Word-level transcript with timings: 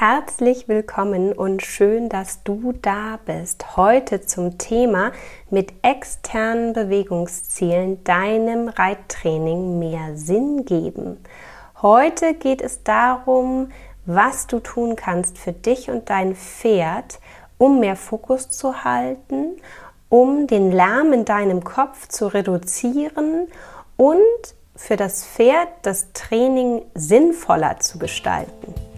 Herzlich 0.00 0.66
willkommen 0.66 1.34
und 1.34 1.60
schön, 1.60 2.08
dass 2.08 2.42
du 2.42 2.72
da 2.72 3.18
bist. 3.26 3.76
Heute 3.76 4.22
zum 4.22 4.56
Thema 4.56 5.12
mit 5.50 5.74
externen 5.82 6.72
Bewegungszielen 6.72 8.02
deinem 8.02 8.68
Reittraining 8.68 9.78
mehr 9.78 10.16
Sinn 10.16 10.64
geben. 10.64 11.22
Heute 11.82 12.32
geht 12.32 12.62
es 12.62 12.82
darum, 12.82 13.72
was 14.06 14.46
du 14.46 14.60
tun 14.60 14.96
kannst 14.96 15.36
für 15.36 15.52
dich 15.52 15.90
und 15.90 16.08
dein 16.08 16.34
Pferd, 16.34 17.20
um 17.58 17.78
mehr 17.80 17.96
Fokus 17.96 18.48
zu 18.48 18.84
halten, 18.84 19.60
um 20.08 20.46
den 20.46 20.72
Lärm 20.72 21.12
in 21.12 21.26
deinem 21.26 21.62
Kopf 21.62 22.08
zu 22.08 22.28
reduzieren 22.28 23.48
und 23.98 24.54
für 24.74 24.96
das 24.96 25.26
Pferd 25.26 25.68
das 25.82 26.14
Training 26.14 26.86
sinnvoller 26.94 27.80
zu 27.80 27.98
gestalten. 27.98 28.89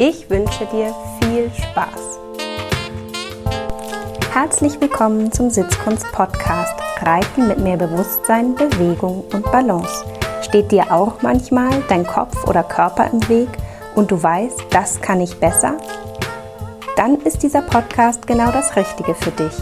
Ich 0.00 0.30
wünsche 0.30 0.64
dir 0.66 0.94
viel 1.20 1.50
Spaß. 1.50 2.20
Herzlich 4.32 4.80
willkommen 4.80 5.32
zum 5.32 5.50
Sitzkunst-Podcast 5.50 6.74
Reiten 7.00 7.48
mit 7.48 7.58
mehr 7.58 7.76
Bewusstsein, 7.76 8.54
Bewegung 8.54 9.24
und 9.32 9.42
Balance. 9.50 10.04
Steht 10.42 10.70
dir 10.70 10.92
auch 10.92 11.20
manchmal 11.22 11.82
dein 11.88 12.06
Kopf 12.06 12.46
oder 12.46 12.62
Körper 12.62 13.10
im 13.12 13.28
Weg 13.28 13.48
und 13.96 14.12
du 14.12 14.22
weißt, 14.22 14.66
das 14.70 15.00
kann 15.00 15.20
ich 15.20 15.34
besser? 15.40 15.76
Dann 16.94 17.20
ist 17.22 17.42
dieser 17.42 17.62
Podcast 17.62 18.24
genau 18.24 18.52
das 18.52 18.76
Richtige 18.76 19.16
für 19.16 19.32
dich. 19.32 19.54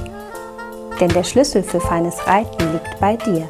Denn 1.01 1.09
der 1.09 1.25
Schlüssel 1.25 1.63
für 1.63 1.81
feines 1.81 2.27
Reiten 2.27 2.73
liegt 2.75 3.01
bei 3.01 3.17
dir. 3.17 3.49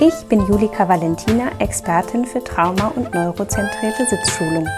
Ich 0.00 0.26
bin 0.26 0.46
Julika 0.46 0.86
Valentina, 0.86 1.44
Expertin 1.60 2.26
für 2.26 2.44
Trauma- 2.44 2.92
und 2.94 3.14
neurozentrierte 3.14 4.04
Sitzschulung 4.04 4.68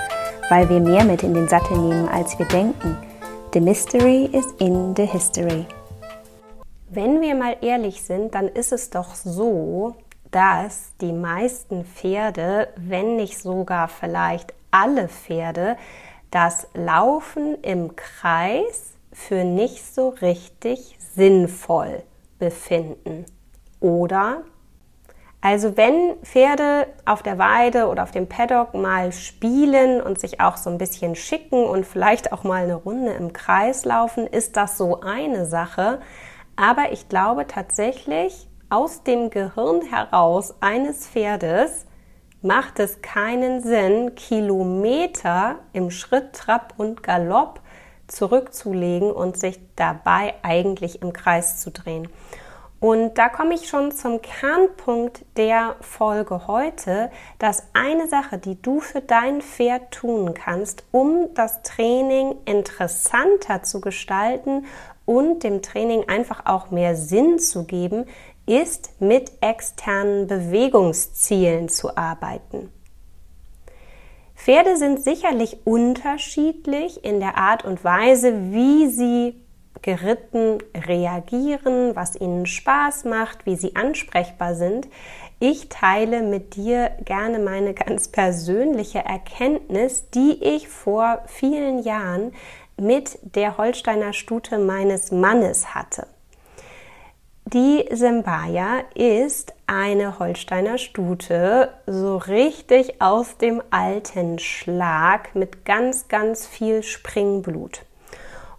weil 0.48 0.68
wir 0.68 0.80
mehr 0.80 1.04
mit 1.04 1.22
in 1.22 1.34
den 1.34 1.48
Sattel 1.48 1.78
nehmen, 1.78 2.08
als 2.08 2.38
wir 2.38 2.46
denken. 2.46 2.96
The 3.52 3.60
mystery 3.60 4.26
is 4.32 4.46
in 4.58 4.94
the 4.96 5.06
history. 5.06 5.66
Wenn 6.88 7.20
wir 7.20 7.34
mal 7.34 7.56
ehrlich 7.60 8.02
sind, 8.02 8.34
dann 8.34 8.48
ist 8.48 8.72
es 8.72 8.90
doch 8.90 9.14
so, 9.14 9.96
dass 10.30 10.92
die 11.00 11.12
meisten 11.12 11.84
Pferde, 11.84 12.68
wenn 12.76 13.16
nicht 13.16 13.38
sogar 13.38 13.88
vielleicht 13.88 14.54
alle 14.70 15.08
Pferde, 15.08 15.76
das 16.30 16.68
Laufen 16.74 17.60
im 17.62 17.96
Kreis 17.96 18.94
für 19.12 19.44
nicht 19.44 19.94
so 19.94 20.10
richtig 20.10 20.98
sinnvoll 21.14 22.02
befinden. 22.38 23.24
Oder 23.80 24.42
also 25.40 25.76
wenn 25.76 26.16
Pferde 26.22 26.86
auf 27.04 27.22
der 27.22 27.38
Weide 27.38 27.88
oder 27.88 28.02
auf 28.02 28.10
dem 28.10 28.28
Paddock 28.28 28.74
mal 28.74 29.12
spielen 29.12 30.00
und 30.00 30.18
sich 30.18 30.40
auch 30.40 30.56
so 30.56 30.70
ein 30.70 30.78
bisschen 30.78 31.14
schicken 31.14 31.64
und 31.64 31.86
vielleicht 31.86 32.32
auch 32.32 32.42
mal 32.42 32.64
eine 32.64 32.74
Runde 32.74 33.12
im 33.12 33.32
Kreis 33.32 33.84
laufen, 33.84 34.26
ist 34.26 34.56
das 34.56 34.76
so 34.76 35.00
eine 35.00 35.46
Sache. 35.46 36.00
Aber 36.56 36.90
ich 36.92 37.08
glaube 37.08 37.46
tatsächlich, 37.46 38.48
aus 38.70 39.04
dem 39.04 39.30
Gehirn 39.30 39.82
heraus 39.82 40.54
eines 40.60 41.06
Pferdes 41.06 41.86
macht 42.42 42.80
es 42.80 43.00
keinen 43.02 43.62
Sinn, 43.62 44.14
Kilometer 44.14 45.56
im 45.72 45.90
Schritt, 45.90 46.32
Trab 46.32 46.74
und 46.76 47.02
Galopp 47.02 47.60
zurückzulegen 48.08 49.10
und 49.10 49.38
sich 49.38 49.60
dabei 49.76 50.34
eigentlich 50.42 51.02
im 51.02 51.12
Kreis 51.12 51.60
zu 51.60 51.70
drehen. 51.70 52.08
Und 52.78 53.14
da 53.14 53.30
komme 53.30 53.54
ich 53.54 53.68
schon 53.68 53.90
zum 53.90 54.20
Kernpunkt 54.20 55.24
der 55.38 55.76
Folge 55.80 56.46
heute, 56.46 57.10
dass 57.38 57.64
eine 57.72 58.06
Sache, 58.06 58.36
die 58.36 58.60
du 58.60 58.80
für 58.80 59.00
dein 59.00 59.40
Pferd 59.40 59.92
tun 59.92 60.34
kannst, 60.34 60.84
um 60.92 61.32
das 61.34 61.62
Training 61.62 62.34
interessanter 62.44 63.62
zu 63.62 63.80
gestalten 63.80 64.66
und 65.06 65.42
dem 65.42 65.62
Training 65.62 66.08
einfach 66.08 66.44
auch 66.44 66.70
mehr 66.70 66.96
Sinn 66.96 67.38
zu 67.38 67.64
geben, 67.64 68.04
ist 68.44 69.00
mit 69.00 69.32
externen 69.40 70.26
Bewegungszielen 70.26 71.68
zu 71.68 71.96
arbeiten. 71.96 72.70
Pferde 74.34 74.76
sind 74.76 75.02
sicherlich 75.02 75.66
unterschiedlich 75.66 77.02
in 77.04 77.20
der 77.20 77.38
Art 77.38 77.64
und 77.64 77.82
Weise, 77.82 78.52
wie 78.52 78.86
sie 78.88 79.45
geritten 79.82 80.58
reagieren, 80.74 81.94
was 81.94 82.16
ihnen 82.16 82.46
Spaß 82.46 83.04
macht, 83.04 83.46
wie 83.46 83.56
sie 83.56 83.76
ansprechbar 83.76 84.54
sind. 84.54 84.88
Ich 85.38 85.68
teile 85.68 86.22
mit 86.22 86.56
dir 86.56 86.90
gerne 87.04 87.38
meine 87.38 87.74
ganz 87.86 88.08
persönliche 88.08 89.00
Erkenntnis, 89.00 90.10
die 90.10 90.42
ich 90.42 90.68
vor 90.68 91.22
vielen 91.26 91.82
Jahren 91.82 92.32
mit 92.78 93.18
der 93.22 93.56
Holsteiner 93.56 94.12
Stute 94.12 94.58
meines 94.58 95.10
Mannes 95.10 95.74
hatte. 95.74 96.06
Die 97.52 97.84
Sembaya 97.92 98.80
ist 98.96 99.54
eine 99.68 100.18
Holsteiner 100.18 100.78
Stute, 100.78 101.72
so 101.86 102.16
richtig 102.16 103.00
aus 103.00 103.38
dem 103.38 103.62
alten 103.70 104.40
Schlag 104.40 105.36
mit 105.36 105.64
ganz, 105.64 106.08
ganz 106.08 106.44
viel 106.44 106.82
Springblut. 106.82 107.85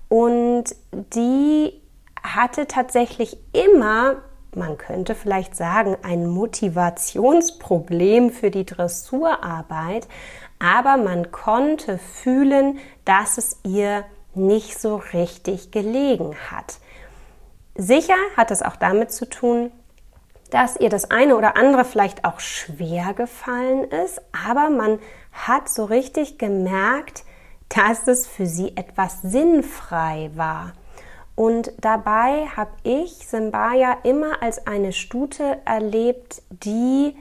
Und 0.10 0.76
die 0.92 1.82
hatte 2.24 2.68
tatsächlich 2.68 3.38
immer, 3.54 4.18
man 4.56 4.78
könnte 4.78 5.16
vielleicht 5.16 5.56
sagen, 5.56 5.98
ein 6.04 6.28
Motivationsproblem 6.28 8.32
für 8.32 8.52
die 8.52 8.66
Dressurarbeit, 8.66 10.08
aber 10.60 10.98
man 10.98 11.32
konnte 11.32 11.98
fühlen, 11.98 12.80
dass 13.06 13.38
es 13.38 13.60
ihr 13.64 14.04
nicht 14.34 14.80
so 14.80 15.02
richtig 15.14 15.72
gelegen 15.72 16.36
hat. 16.52 16.80
Sicher 17.76 18.16
hat 18.36 18.52
es 18.52 18.64
auch 18.64 18.76
damit 18.76 19.12
zu 19.12 19.30
tun, 19.30 19.72
dass 20.50 20.78
ihr 20.78 20.90
das 20.90 21.12
eine 21.12 21.36
oder 21.36 21.58
andere 21.58 21.86
vielleicht 21.86 22.26
auch 22.26 22.40
schwer 22.40 23.14
gefallen 23.14 23.84
ist, 23.84 24.22
aber 24.48 24.70
man 24.70 25.00
hat 25.32 25.70
so 25.70 25.86
richtig 25.86 26.38
gemerkt, 26.38 27.24
dass 27.70 28.08
es 28.08 28.28
für 28.28 28.46
sie 28.46 28.76
etwas 28.76 29.22
sinnfrei 29.22 30.32
war. 30.36 30.74
Und 31.36 31.72
dabei 31.80 32.48
habe 32.56 32.72
ich 32.84 33.28
Simbaya 33.28 33.98
immer 34.04 34.42
als 34.42 34.66
eine 34.66 34.92
Stute 34.92 35.60
erlebt, 35.66 36.42
die 36.50 37.16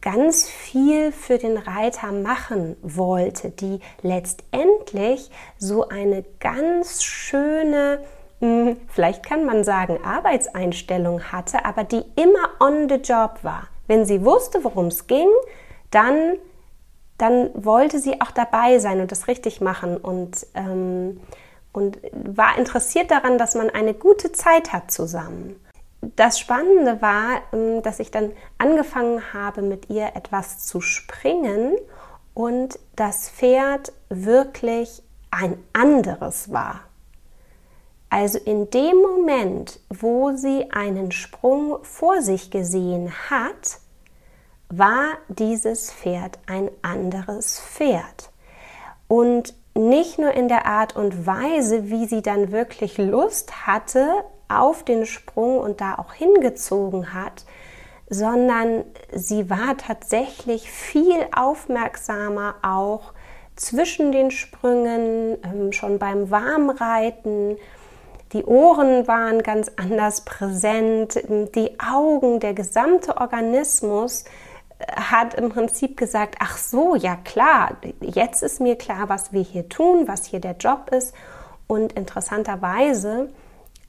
ganz 0.00 0.48
viel 0.48 1.12
für 1.12 1.38
den 1.38 1.56
Reiter 1.56 2.10
machen 2.12 2.76
wollte, 2.82 3.50
die 3.50 3.80
letztendlich 4.02 5.30
so 5.58 5.88
eine 5.88 6.24
ganz 6.40 7.04
schöne, 7.04 8.00
hm, 8.40 8.76
vielleicht 8.88 9.24
kann 9.24 9.44
man 9.44 9.62
sagen, 9.62 9.98
Arbeitseinstellung 10.02 11.22
hatte, 11.32 11.64
aber 11.64 11.84
die 11.84 12.02
immer 12.16 12.50
on 12.60 12.88
the 12.88 12.96
job 12.96 13.38
war. 13.42 13.68
Wenn 13.86 14.04
sie 14.04 14.24
wusste, 14.24 14.64
worum 14.64 14.86
es 14.86 15.06
ging, 15.06 15.28
dann 15.90 16.36
dann 17.22 17.50
wollte 17.54 18.00
sie 18.00 18.20
auch 18.20 18.32
dabei 18.32 18.80
sein 18.80 19.00
und 19.00 19.12
das 19.12 19.28
richtig 19.28 19.60
machen 19.60 19.96
und, 19.96 20.44
ähm, 20.54 21.20
und 21.72 21.98
war 22.12 22.58
interessiert 22.58 23.12
daran, 23.12 23.38
dass 23.38 23.54
man 23.54 23.70
eine 23.70 23.94
gute 23.94 24.32
Zeit 24.32 24.72
hat 24.72 24.90
zusammen. 24.90 25.54
Das 26.00 26.40
Spannende 26.40 27.00
war, 27.00 27.42
ähm, 27.52 27.80
dass 27.82 28.00
ich 28.00 28.10
dann 28.10 28.32
angefangen 28.58 29.32
habe, 29.32 29.62
mit 29.62 29.88
ihr 29.88 30.16
etwas 30.16 30.66
zu 30.66 30.80
springen 30.80 31.76
und 32.34 32.76
das 32.96 33.30
Pferd 33.30 33.92
wirklich 34.08 35.04
ein 35.30 35.62
anderes 35.72 36.52
war. 36.52 36.80
Also 38.10 38.38
in 38.38 38.68
dem 38.70 38.96
Moment, 38.96 39.78
wo 39.88 40.32
sie 40.32 40.72
einen 40.72 41.12
Sprung 41.12 41.78
vor 41.84 42.20
sich 42.20 42.50
gesehen 42.50 43.12
hat, 43.30 43.78
war 44.78 45.18
dieses 45.28 45.92
Pferd 45.92 46.38
ein 46.46 46.70
anderes 46.80 47.60
Pferd. 47.60 48.30
Und 49.06 49.54
nicht 49.74 50.18
nur 50.18 50.32
in 50.32 50.48
der 50.48 50.66
Art 50.66 50.96
und 50.96 51.26
Weise, 51.26 51.90
wie 51.90 52.06
sie 52.06 52.22
dann 52.22 52.52
wirklich 52.52 52.96
Lust 52.96 53.66
hatte 53.66 54.06
auf 54.48 54.82
den 54.82 55.04
Sprung 55.04 55.58
und 55.58 55.80
da 55.80 55.96
auch 55.96 56.14
hingezogen 56.14 57.12
hat, 57.12 57.44
sondern 58.08 58.84
sie 59.12 59.50
war 59.50 59.76
tatsächlich 59.76 60.70
viel 60.70 61.26
aufmerksamer 61.34 62.54
auch 62.62 63.12
zwischen 63.56 64.10
den 64.12 64.30
Sprüngen, 64.30 65.36
ähm, 65.44 65.72
schon 65.72 65.98
beim 65.98 66.30
Warmreiten. 66.30 67.58
Die 68.32 68.44
Ohren 68.44 69.06
waren 69.06 69.42
ganz 69.42 69.70
anders 69.76 70.22
präsent, 70.22 71.22
die 71.54 71.78
Augen, 71.78 72.40
der 72.40 72.54
gesamte 72.54 73.18
Organismus 73.18 74.24
hat 74.94 75.34
im 75.34 75.50
Prinzip 75.50 75.96
gesagt, 75.96 76.36
ach 76.40 76.56
so, 76.56 76.94
ja 76.94 77.16
klar, 77.16 77.76
jetzt 78.00 78.42
ist 78.42 78.60
mir 78.60 78.76
klar, 78.76 79.08
was 79.08 79.32
wir 79.32 79.42
hier 79.42 79.68
tun, 79.68 80.08
was 80.08 80.26
hier 80.26 80.40
der 80.40 80.56
Job 80.56 80.90
ist. 80.90 81.14
Und 81.66 81.92
interessanterweise, 81.92 83.30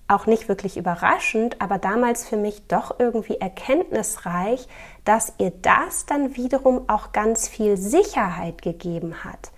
auch 0.07 0.25
nicht 0.25 0.48
wirklich 0.48 0.78
überraschend, 0.78 1.62
aber 1.62 1.78
damals 1.78 2.28
für 2.28 2.38
mich 2.38 2.68
doch 2.68 3.00
irgendwie 3.00 3.38
erkenntnisreich, 3.38 4.68
dass 5.06 5.34
ihr 5.38 5.51
das 5.51 6.06
dann 6.06 6.36
wiederum 6.36 6.88
auch 6.90 7.12
ganz 7.12 7.48
viel 7.48 7.78
Sicherheit 7.78 8.62
gegeben 8.62 9.24
hat. 9.24 9.51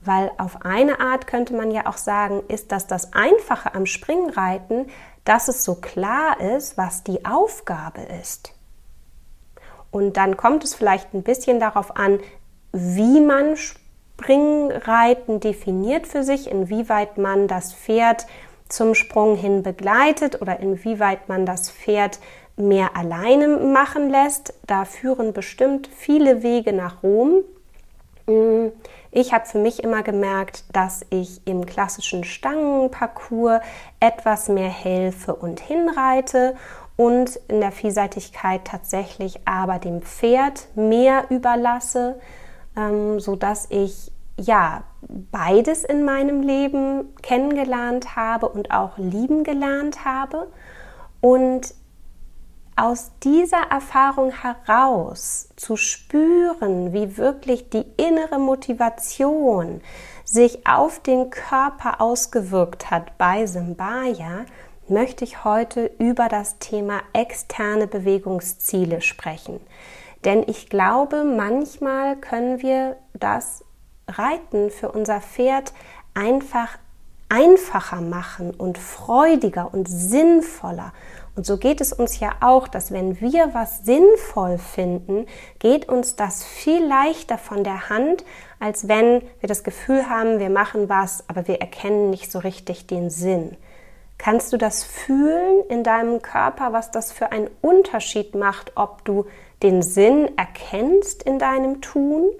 Weil 0.00 0.30
auf 0.38 0.64
eine 0.64 1.00
Art 1.00 1.26
könnte 1.26 1.54
man 1.54 1.70
ja 1.70 1.86
auch 1.86 1.96
sagen, 1.96 2.42
ist 2.48 2.70
das 2.72 2.86
das 2.86 3.12
Einfache 3.12 3.74
am 3.74 3.86
Springreiten, 3.86 4.86
dass 5.24 5.48
es 5.48 5.64
so 5.64 5.74
klar 5.74 6.40
ist, 6.40 6.78
was 6.78 7.02
die 7.02 7.24
Aufgabe 7.24 8.02
ist. 8.22 8.55
Und 9.96 10.18
dann 10.18 10.36
kommt 10.36 10.62
es 10.62 10.74
vielleicht 10.74 11.14
ein 11.14 11.22
bisschen 11.22 11.58
darauf 11.58 11.96
an, 11.96 12.20
wie 12.70 13.18
man 13.18 13.56
Springreiten 13.56 15.40
definiert 15.40 16.06
für 16.06 16.22
sich, 16.22 16.50
inwieweit 16.50 17.16
man 17.16 17.48
das 17.48 17.72
Pferd 17.72 18.26
zum 18.68 18.94
Sprung 18.94 19.36
hin 19.36 19.62
begleitet 19.62 20.42
oder 20.42 20.60
inwieweit 20.60 21.30
man 21.30 21.46
das 21.46 21.70
Pferd 21.70 22.18
mehr 22.58 22.94
alleine 22.94 23.48
machen 23.48 24.10
lässt. 24.10 24.52
Da 24.66 24.84
führen 24.84 25.32
bestimmt 25.32 25.86
viele 25.86 26.42
Wege 26.42 26.74
nach 26.74 27.02
Rom. 27.02 27.40
Mm, 28.26 28.66
ich 29.12 29.32
habe 29.32 29.46
für 29.46 29.58
mich 29.58 29.82
immer 29.82 30.02
gemerkt, 30.02 30.64
dass 30.74 31.06
ich 31.08 31.40
im 31.46 31.64
klassischen 31.64 32.22
Stangenparcours 32.22 33.62
etwas 34.00 34.50
mehr 34.50 34.68
helfe 34.68 35.34
und 35.34 35.58
hinreite 35.58 36.54
und 36.96 37.36
in 37.48 37.60
der 37.60 37.72
Vielseitigkeit 37.72 38.64
tatsächlich 38.64 39.40
aber 39.46 39.78
dem 39.78 40.02
Pferd 40.02 40.68
mehr 40.74 41.26
überlasse, 41.30 42.18
ähm, 42.76 43.20
sodass 43.20 43.66
ich 43.70 44.12
ja 44.38 44.84
beides 45.02 45.84
in 45.84 46.04
meinem 46.04 46.42
Leben 46.42 47.14
kennengelernt 47.22 48.16
habe 48.16 48.48
und 48.48 48.70
auch 48.70 48.98
lieben 48.98 49.44
gelernt 49.44 50.04
habe. 50.04 50.48
Und 51.20 51.74
aus 52.76 53.12
dieser 53.22 53.70
Erfahrung 53.70 54.30
heraus 54.30 55.48
zu 55.56 55.76
spüren, 55.76 56.92
wie 56.92 57.16
wirklich 57.16 57.70
die 57.70 57.86
innere 57.96 58.38
Motivation 58.38 59.80
sich 60.24 60.66
auf 60.66 61.00
den 61.00 61.30
Körper 61.30 62.00
ausgewirkt 62.02 62.90
hat 62.90 63.16
bei 63.16 63.46
Simbaya, 63.46 64.44
möchte 64.88 65.24
ich 65.24 65.44
heute 65.44 65.90
über 65.98 66.28
das 66.28 66.58
Thema 66.58 67.00
externe 67.12 67.86
Bewegungsziele 67.86 69.00
sprechen. 69.00 69.60
Denn 70.24 70.44
ich 70.46 70.68
glaube, 70.68 71.24
manchmal 71.24 72.16
können 72.16 72.62
wir 72.62 72.96
das 73.14 73.64
Reiten 74.08 74.70
für 74.70 74.90
unser 74.90 75.20
Pferd 75.20 75.72
einfach 76.14 76.78
einfacher 77.28 78.00
machen 78.00 78.52
und 78.52 78.78
freudiger 78.78 79.72
und 79.72 79.88
sinnvoller. 79.88 80.92
Und 81.34 81.44
so 81.44 81.58
geht 81.58 81.80
es 81.80 81.92
uns 81.92 82.18
ja 82.18 82.30
auch, 82.40 82.66
dass 82.66 82.92
wenn 82.92 83.20
wir 83.20 83.50
was 83.52 83.84
sinnvoll 83.84 84.58
finden, 84.58 85.26
geht 85.58 85.88
uns 85.88 86.16
das 86.16 86.44
viel 86.44 86.84
leichter 86.84 87.36
von 87.36 87.62
der 87.62 87.90
Hand, 87.90 88.24
als 88.58 88.88
wenn 88.88 89.22
wir 89.40 89.48
das 89.48 89.64
Gefühl 89.64 90.08
haben, 90.08 90.38
wir 90.38 90.50
machen 90.50 90.88
was, 90.88 91.24
aber 91.28 91.46
wir 91.46 91.60
erkennen 91.60 92.10
nicht 92.10 92.32
so 92.32 92.38
richtig 92.38 92.86
den 92.86 93.10
Sinn. 93.10 93.56
Kannst 94.18 94.52
du 94.52 94.56
das 94.56 94.82
fühlen 94.82 95.64
in 95.68 95.82
deinem 95.82 96.22
Körper, 96.22 96.72
was 96.72 96.90
das 96.90 97.12
für 97.12 97.32
einen 97.32 97.50
Unterschied 97.60 98.34
macht, 98.34 98.72
ob 98.74 99.04
du 99.04 99.26
den 99.62 99.82
Sinn 99.82 100.30
erkennst 100.36 101.22
in 101.22 101.38
deinem 101.38 101.80
Tun? 101.80 102.30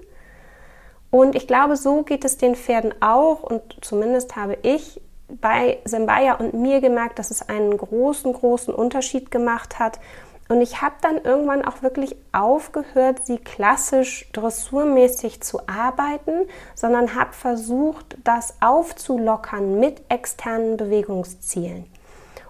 Und 1.11 1.35
ich 1.35 1.47
glaube, 1.47 1.77
so 1.77 2.03
geht 2.03 2.25
es 2.25 2.37
den 2.37 2.55
Pferden 2.55 2.93
auch 3.01 3.43
und 3.43 3.77
zumindest 3.81 4.35
habe 4.35 4.57
ich 4.63 5.01
bei 5.29 5.79
Simbaya 5.83 6.35
und 6.35 6.53
mir 6.53 6.79
gemerkt, 6.81 7.19
dass 7.19 7.31
es 7.31 7.47
einen 7.47 7.77
großen, 7.77 8.31
großen 8.31 8.73
Unterschied 8.73 9.29
gemacht 9.29 9.77
hat. 9.77 9.99
Und 10.49 10.61
ich 10.61 10.81
habe 10.81 10.95
dann 11.01 11.17
irgendwann 11.17 11.65
auch 11.65 11.81
wirklich 11.81 12.15
aufgehört, 12.31 13.25
sie 13.25 13.37
klassisch 13.37 14.29
dressurmäßig 14.31 15.41
zu 15.41 15.67
arbeiten, 15.67 16.47
sondern 16.73 17.15
habe 17.15 17.33
versucht, 17.33 18.17
das 18.23 18.55
aufzulockern 18.61 19.79
mit 19.79 20.01
externen 20.09 20.77
Bewegungszielen. 20.77 21.85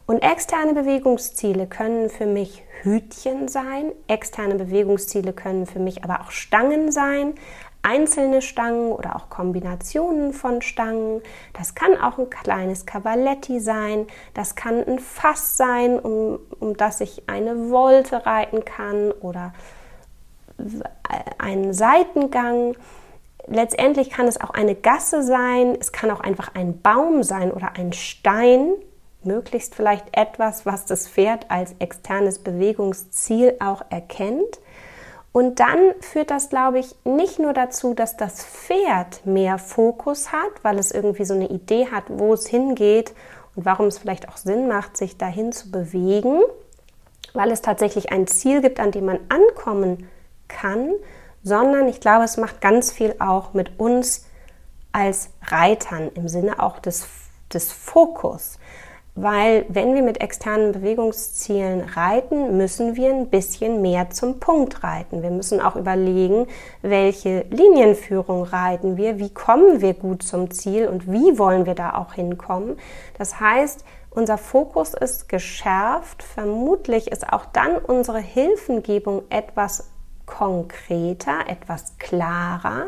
Und 0.05 0.19
externe 0.19 0.73
Bewegungsziele 0.73 1.67
können 1.67 2.09
für 2.09 2.27
mich 2.27 2.63
Hütchen 2.81 3.49
sein, 3.49 3.91
externe 4.07 4.55
Bewegungsziele 4.55 5.33
können 5.33 5.65
für 5.65 5.79
mich 5.79 6.05
aber 6.05 6.21
auch 6.21 6.31
Stangen 6.31 6.93
sein, 6.93 7.33
einzelne 7.81 8.41
Stangen 8.41 8.91
oder 8.91 9.15
auch 9.15 9.29
Kombinationen 9.29 10.33
von 10.33 10.61
Stangen. 10.61 11.21
Das 11.53 11.75
kann 11.75 11.99
auch 11.99 12.17
ein 12.17 12.29
kleines 12.29 12.85
Cavaletti 12.85 13.59
sein. 13.59 14.07
Das 14.33 14.55
kann 14.55 14.83
ein 14.83 14.99
Fass 14.99 15.57
sein, 15.57 15.99
um, 15.99 16.39
um 16.59 16.75
das 16.75 17.01
ich 17.01 17.29
eine 17.29 17.69
Wolte 17.69 18.25
reiten 18.25 18.65
kann 18.65 19.11
oder 19.11 19.53
einen 21.37 21.73
Seitengang. 21.73 22.75
Letztendlich 23.47 24.09
kann 24.09 24.27
es 24.27 24.39
auch 24.41 24.49
eine 24.49 24.75
Gasse 24.75 25.23
sein. 25.23 25.77
Es 25.79 25.91
kann 25.91 26.11
auch 26.11 26.19
einfach 26.19 26.53
ein 26.53 26.81
Baum 26.81 27.23
sein 27.23 27.51
oder 27.51 27.73
ein 27.77 27.93
Stein. 27.93 28.73
Möglichst 29.23 29.75
vielleicht 29.75 30.17
etwas, 30.17 30.65
was 30.65 30.85
das 30.85 31.07
Pferd 31.07 31.49
als 31.49 31.75
externes 31.79 32.39
Bewegungsziel 32.39 33.55
auch 33.59 33.83
erkennt. 33.89 34.59
Und 35.37 35.59
dann 35.59 35.93
führt 35.99 36.31
das, 36.31 36.49
glaube 36.49 36.79
ich, 36.79 36.95
nicht 37.05 37.37
nur 37.37 37.53
dazu, 37.53 37.93
dass 37.93 38.17
das 38.17 38.43
Pferd 38.43 39.23
mehr 39.23 39.59
Fokus 39.59 40.31
hat, 40.31 40.49
weil 40.63 40.79
es 40.79 40.89
irgendwie 40.89 41.25
so 41.25 41.35
eine 41.35 41.47
Idee 41.51 41.89
hat, 41.91 42.05
wo 42.07 42.33
es 42.33 42.47
hingeht 42.47 43.13
und 43.55 43.63
warum 43.63 43.85
es 43.85 43.99
vielleicht 43.99 44.29
auch 44.29 44.37
Sinn 44.37 44.67
macht, 44.67 44.97
sich 44.97 45.15
dahin 45.15 45.51
zu 45.51 45.69
bewegen, 45.69 46.41
weil 47.33 47.51
es 47.51 47.61
tatsächlich 47.61 48.11
ein 48.11 48.25
Ziel 48.25 48.63
gibt, 48.63 48.79
an 48.79 48.89
dem 48.89 49.05
man 49.05 49.19
ankommen 49.29 50.09
kann, 50.47 50.93
sondern 51.43 51.87
ich 51.87 52.01
glaube, 52.01 52.25
es 52.25 52.37
macht 52.37 52.59
ganz 52.59 52.91
viel 52.91 53.13
auch 53.19 53.53
mit 53.53 53.79
uns 53.79 54.25
als 54.91 55.29
Reitern 55.43 56.09
im 56.15 56.29
Sinne 56.29 56.63
auch 56.63 56.79
des, 56.79 57.05
des 57.53 57.71
Fokus 57.71 58.57
weil 59.17 59.65
wenn 59.67 59.95
wir 59.95 60.03
mit 60.03 60.21
externen 60.21 60.71
Bewegungszielen 60.73 61.81
reiten, 61.81 62.55
müssen 62.55 62.95
wir 62.95 63.09
ein 63.09 63.29
bisschen 63.29 63.81
mehr 63.81 64.11
zum 64.11 64.39
Punkt 64.39 64.83
reiten. 64.83 65.23
Wir 65.23 65.31
müssen 65.31 65.59
auch 65.59 65.75
überlegen, 65.75 66.45
welche 66.83 67.41
Linienführung 67.49 68.43
reiten 68.43 68.95
wir, 68.95 69.17
wie 69.17 69.33
kommen 69.33 69.81
wir 69.81 69.95
gut 69.95 70.21
zum 70.21 70.51
Ziel 70.51 70.87
und 70.87 71.11
wie 71.11 71.39
wollen 71.39 71.65
wir 71.65 71.73
da 71.73 71.95
auch 71.95 72.13
hinkommen. 72.13 72.77
Das 73.17 73.39
heißt, 73.39 73.83
unser 74.11 74.37
Fokus 74.37 74.93
ist 74.93 75.27
geschärft. 75.29 76.21
Vermutlich 76.21 77.11
ist 77.11 77.27
auch 77.27 77.45
dann 77.45 77.77
unsere 77.77 78.19
Hilfengebung 78.19 79.23
etwas 79.29 79.89
konkreter, 80.27 81.47
etwas 81.47 81.97
klarer. 81.97 82.85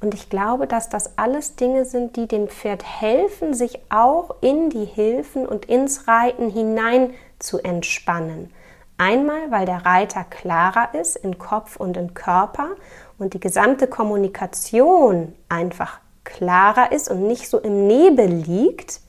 Und 0.00 0.14
ich 0.14 0.30
glaube, 0.30 0.66
dass 0.66 0.88
das 0.88 1.18
alles 1.18 1.56
Dinge 1.56 1.84
sind, 1.84 2.16
die 2.16 2.26
dem 2.26 2.48
Pferd 2.48 2.84
helfen, 2.84 3.52
sich 3.52 3.80
auch 3.90 4.36
in 4.40 4.70
die 4.70 4.86
Hilfen 4.86 5.46
und 5.46 5.66
ins 5.66 6.08
Reiten 6.08 6.48
hinein 6.48 7.12
zu 7.38 7.58
entspannen. 7.58 8.50
Einmal, 8.96 9.50
weil 9.50 9.66
der 9.66 9.84
Reiter 9.84 10.24
klarer 10.24 10.94
ist 10.94 11.16
in 11.16 11.38
Kopf 11.38 11.76
und 11.76 11.96
in 11.96 12.14
Körper 12.14 12.70
und 13.18 13.34
die 13.34 13.40
gesamte 13.40 13.86
Kommunikation 13.86 15.34
einfach 15.48 16.00
klarer 16.24 16.92
ist 16.92 17.10
und 17.10 17.26
nicht 17.26 17.48
so 17.48 17.58
im 17.58 17.86
Nebel 17.86 18.26
liegt. 18.26 19.00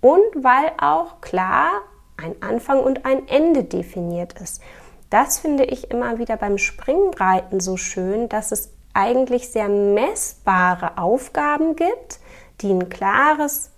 Und 0.00 0.20
weil 0.34 0.72
auch 0.80 1.20
klar 1.20 1.68
ein 2.16 2.34
Anfang 2.40 2.80
und 2.80 3.04
ein 3.04 3.28
Ende 3.28 3.64
definiert 3.64 4.40
ist. 4.40 4.62
Das 5.10 5.38
finde 5.38 5.64
ich 5.64 5.90
immer 5.90 6.18
wieder 6.18 6.36
beim 6.36 6.56
Springreiten 6.56 7.60
so 7.60 7.76
schön, 7.76 8.28
dass 8.28 8.52
es 8.52 8.70
eigentlich 8.94 9.50
sehr 9.50 9.68
messbare 9.68 10.98
Aufgaben 10.98 11.76
gibt, 11.76 12.20
die 12.60 12.70
ein 12.70 12.88
klares, 12.88 13.70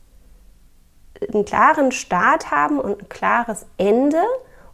einen 1.33 1.45
klaren 1.45 1.93
Start 1.93 2.51
haben 2.51 2.79
und 2.81 3.03
ein 3.03 3.09
klares 3.09 3.67
Ende. 3.79 4.23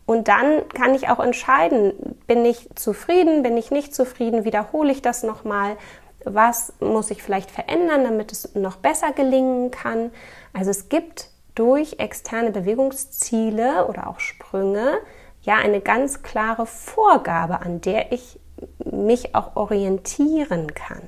Und 0.06 0.28
dann 0.28 0.66
kann 0.68 0.94
ich 0.94 1.08
auch 1.08 1.20
entscheiden, 1.20 1.92
bin 2.26 2.44
ich 2.44 2.70
zufrieden, 2.74 3.42
bin 3.42 3.56
ich 3.56 3.70
nicht 3.70 3.94
zufrieden, 3.94 4.44
wiederhole 4.44 4.90
ich 4.90 5.02
das 5.02 5.22
nochmal, 5.22 5.76
was 6.24 6.72
muss 6.80 7.10
ich 7.10 7.22
vielleicht 7.22 7.50
verändern, 7.50 8.04
damit 8.04 8.32
es 8.32 8.54
noch 8.54 8.76
besser 8.76 9.12
gelingen 9.12 9.70
kann. 9.70 10.10
Also 10.52 10.70
es 10.70 10.88
gibt 10.88 11.30
durch 11.54 11.98
externe 11.98 12.52
Bewegungsziele 12.52 13.86
oder 13.86 14.06
auch 14.06 14.20
Sprünge 14.20 14.98
ja 15.42 15.56
eine 15.56 15.80
ganz 15.80 16.22
klare 16.22 16.66
Vorgabe, 16.66 17.60
an 17.60 17.80
der 17.80 18.12
ich 18.12 18.38
mich 18.84 19.34
auch 19.34 19.56
orientieren 19.56 20.74
kann. 20.74 21.02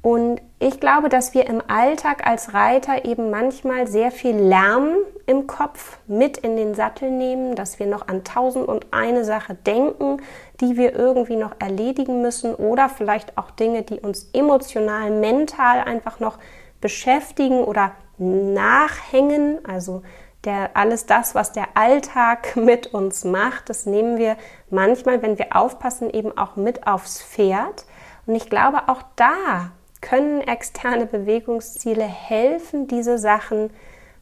Und 0.00 0.40
ich 0.60 0.78
glaube, 0.78 1.08
dass 1.08 1.34
wir 1.34 1.46
im 1.46 1.60
Alltag 1.66 2.26
als 2.26 2.54
Reiter 2.54 3.04
eben 3.04 3.30
manchmal 3.30 3.88
sehr 3.88 4.10
viel 4.10 4.36
Lärm 4.36 4.94
im 5.26 5.46
Kopf 5.46 5.98
mit 6.06 6.38
in 6.38 6.56
den 6.56 6.74
Sattel 6.74 7.10
nehmen, 7.10 7.56
dass 7.56 7.78
wir 7.78 7.86
noch 7.86 8.06
an 8.06 8.22
tausend 8.22 8.68
und 8.68 8.86
eine 8.92 9.24
Sache 9.24 9.54
denken, 9.54 10.22
die 10.60 10.76
wir 10.76 10.94
irgendwie 10.94 11.36
noch 11.36 11.56
erledigen 11.58 12.22
müssen 12.22 12.54
oder 12.54 12.88
vielleicht 12.88 13.36
auch 13.36 13.50
Dinge, 13.50 13.82
die 13.82 14.00
uns 14.00 14.30
emotional, 14.32 15.10
mental 15.10 15.80
einfach 15.80 16.20
noch 16.20 16.38
beschäftigen 16.80 17.64
oder 17.64 17.92
nachhängen. 18.18 19.58
Also 19.66 20.02
der, 20.44 20.76
alles 20.76 21.06
das, 21.06 21.34
was 21.34 21.52
der 21.52 21.68
Alltag 21.74 22.56
mit 22.56 22.88
uns 22.88 23.24
macht, 23.24 23.68
das 23.68 23.86
nehmen 23.86 24.18
wir 24.18 24.36
manchmal, 24.70 25.22
wenn 25.22 25.38
wir 25.38 25.56
aufpassen, 25.56 26.10
eben 26.10 26.36
auch 26.36 26.56
mit 26.56 26.86
aufs 26.86 27.22
Pferd. 27.22 27.84
Und 28.26 28.34
ich 28.34 28.50
glaube, 28.50 28.88
auch 28.88 29.02
da 29.16 29.72
können 30.00 30.40
externe 30.42 31.06
Bewegungsziele 31.06 32.04
helfen, 32.04 32.86
diese 32.86 33.18
Sachen 33.18 33.70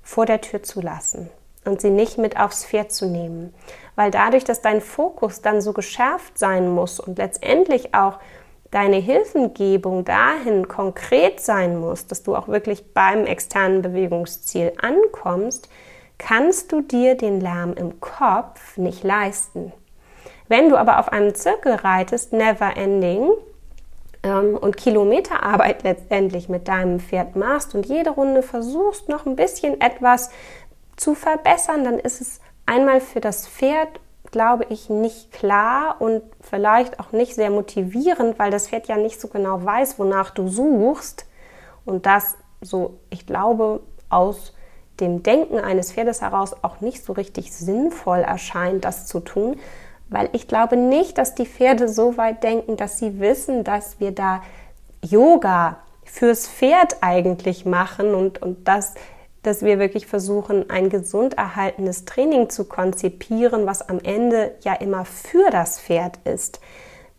vor 0.03 0.25
der 0.25 0.41
Tür 0.41 0.63
zu 0.63 0.81
lassen 0.81 1.29
und 1.67 1.81
sie 1.81 1.91
nicht 1.91 2.17
mit 2.17 2.39
aufs 2.39 2.65
Pferd 2.65 2.93
zu 2.93 3.07
nehmen. 3.07 3.53
Weil 3.95 4.11
dadurch, 4.11 4.45
dass 4.45 4.63
dein 4.63 4.81
Fokus 4.81 5.43
dann 5.43 5.61
so 5.61 5.73
geschärft 5.73 6.39
sein 6.39 6.71
muss 6.71 7.01
und 7.01 7.19
letztendlich 7.19 7.95
auch 7.95 8.19
deine 8.71 8.97
Hilfengebung 8.97 10.05
dahin 10.05 10.69
konkret 10.69 11.41
sein 11.41 11.79
muss, 11.79 12.07
dass 12.07 12.23
du 12.23 12.37
auch 12.37 12.49
wirklich 12.49 12.93
beim 12.93 13.27
externen 13.27 13.83
Bewegungsziel 13.83 14.73
ankommst, 14.81 15.69
kannst 16.19 16.73
du 16.73 16.81
dir 16.81 17.17
den 17.17 17.41
Lärm 17.41 17.75
im 17.75 18.01
Kopf 18.01 18.77
nicht 18.77 19.05
leisten. 19.05 19.73
Wenn 20.49 20.69
du 20.69 20.77
aber 20.77 20.99
auf 21.01 21.13
einem 21.13 21.35
Zirkel 21.35 21.75
reitest, 21.75 22.33
never 22.33 22.77
ending, 22.77 23.31
ähm, 24.27 24.57
und 24.57 24.77
Kilometerarbeit 24.77 25.83
letztendlich 25.85 26.49
mit 26.49 26.69
deinem 26.69 27.01
Pferd 27.01 27.37
machst 27.37 27.75
und 27.75 27.87
jede 27.87 28.11
Runde 28.11 28.43
versuchst, 28.43 29.09
noch 29.09 29.25
ein 29.27 29.37
bisschen 29.37 29.81
etwas 29.81 30.31
zu 30.97 31.15
verbessern, 31.15 31.85
dann 31.85 31.99
ist 31.99 32.21
es 32.21 32.41
einmal 32.65 33.01
für 33.01 33.21
das 33.21 33.47
Pferd, 33.47 34.01
glaube 34.33 34.67
ich, 34.69 34.91
nicht 34.91 35.31
klar 35.33 35.97
und 36.01 36.23
vielleicht 36.41 36.99
auch 36.99 37.13
nicht 37.13 37.35
sehr 37.35 37.51
motivierend, 37.51 38.39
weil 38.39 38.51
das 38.51 38.69
Pferd 38.69 38.89
ja 38.89 38.97
nicht 38.97 39.21
so 39.21 39.29
genau 39.29 39.65
weiß, 39.65 39.99
wonach 39.99 40.31
du 40.31 40.49
suchst. 40.49 41.27
Und 41.85 42.07
das 42.07 42.37
so, 42.61 42.99
ich 43.11 43.27
glaube, 43.27 43.81
aus 44.09 44.53
dem 45.01 45.23
Denken 45.23 45.59
eines 45.59 45.93
Pferdes 45.93 46.21
heraus 46.23 46.55
auch 46.63 46.81
nicht 46.81 47.05
so 47.05 47.13
richtig 47.13 47.53
sinnvoll 47.53 48.19
erscheint, 48.19 48.85
das 48.85 49.07
zu 49.07 49.21
tun, 49.21 49.59
weil 50.09 50.29
ich 50.33 50.49
glaube 50.49 50.77
nicht, 50.77 51.19
dass 51.19 51.35
die 51.35 51.47
Pferde 51.47 51.89
so 51.89 52.17
weit 52.17 52.43
denken, 52.43 52.77
dass 52.77 52.99
sie 52.99 53.19
wissen, 53.19 53.65
dass 53.65 53.99
wir 54.01 54.13
da 54.13 54.43
Yoga 55.03 55.79
fürs 56.05 56.47
Pferd 56.49 56.99
eigentlich 57.01 57.67
machen 57.67 58.15
und, 58.15 58.41
und 58.41 58.69
das, 58.69 58.95
dass 59.43 59.63
wir 59.63 59.79
wirklich 59.79 60.07
versuchen, 60.07 60.71
ein 60.71 60.89
gesund 60.89 61.35
erhaltenes 61.37 62.05
Training 62.05 62.51
zu 62.51 62.65
konzipieren, 62.65 63.67
was 63.67 63.89
am 63.89 63.99
Ende 64.01 64.55
ja 64.63 64.75
immer 64.75 65.05
für 65.05 65.51
das 65.51 65.81
Pferd 65.81 66.19
ist. 66.25 66.61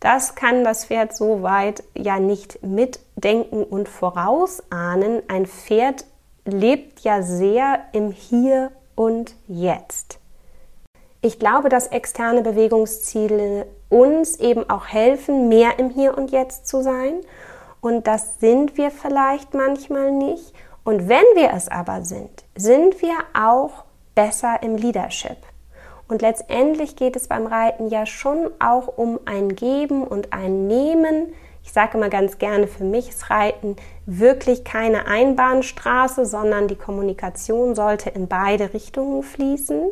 Das 0.00 0.34
kann 0.34 0.64
das 0.64 0.86
Pferd 0.86 1.14
so 1.16 1.42
weit 1.42 1.82
ja 1.94 2.20
nicht 2.20 2.62
mitdenken 2.62 3.64
und 3.64 3.88
vorausahnen. 3.88 5.22
Ein 5.28 5.46
Pferd 5.46 6.04
lebt 6.52 7.00
ja 7.00 7.22
sehr 7.22 7.80
im 7.92 8.10
Hier 8.10 8.70
und 8.94 9.34
Jetzt. 9.46 10.18
Ich 11.20 11.38
glaube, 11.38 11.68
dass 11.68 11.88
externe 11.88 12.42
Bewegungsziele 12.42 13.66
uns 13.88 14.38
eben 14.38 14.68
auch 14.70 14.86
helfen, 14.86 15.48
mehr 15.48 15.78
im 15.78 15.90
Hier 15.90 16.16
und 16.16 16.30
Jetzt 16.30 16.68
zu 16.68 16.82
sein. 16.82 17.20
Und 17.80 18.06
das 18.06 18.38
sind 18.40 18.76
wir 18.76 18.90
vielleicht 18.90 19.54
manchmal 19.54 20.10
nicht. 20.12 20.52
Und 20.84 21.08
wenn 21.08 21.24
wir 21.34 21.52
es 21.52 21.68
aber 21.68 22.02
sind, 22.04 22.44
sind 22.56 23.02
wir 23.02 23.14
auch 23.34 23.84
besser 24.14 24.62
im 24.62 24.76
Leadership. 24.76 25.36
Und 26.08 26.22
letztendlich 26.22 26.96
geht 26.96 27.16
es 27.16 27.28
beim 27.28 27.46
Reiten 27.46 27.88
ja 27.88 28.06
schon 28.06 28.50
auch 28.58 28.96
um 28.96 29.20
ein 29.26 29.54
Geben 29.54 30.04
und 30.04 30.32
ein 30.32 30.66
Nehmen. 30.66 31.34
Ich 31.68 31.74
sage 31.74 31.98
immer 31.98 32.08
ganz 32.08 32.38
gerne, 32.38 32.66
für 32.66 32.82
mich 32.82 33.10
ist 33.10 33.28
Reiten 33.28 33.76
wirklich 34.06 34.64
keine 34.64 35.06
Einbahnstraße, 35.06 36.24
sondern 36.24 36.66
die 36.66 36.76
Kommunikation 36.76 37.74
sollte 37.74 38.08
in 38.08 38.26
beide 38.26 38.72
Richtungen 38.72 39.22
fließen. 39.22 39.90